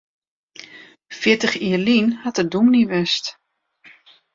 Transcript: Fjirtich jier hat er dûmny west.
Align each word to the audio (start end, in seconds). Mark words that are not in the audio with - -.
Fjirtich 1.13 1.57
jier 1.65 2.07
hat 2.25 2.39
er 2.39 2.47
dûmny 2.53 2.83
west. 2.91 3.25